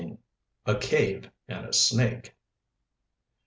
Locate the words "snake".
1.73-2.35